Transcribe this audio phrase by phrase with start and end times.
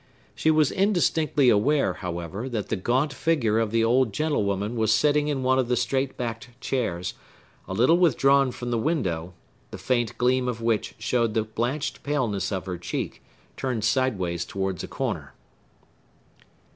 [0.33, 5.27] She was indistinctly aware, however, that the gaunt figure of the old gentlewoman was sitting
[5.27, 7.13] in one of the straight backed chairs,
[7.67, 9.35] a little withdrawn from the window,
[9.69, 13.21] the faint gleam of which showed the blanched paleness of her cheek,
[13.55, 15.35] turned sideways towards a corner.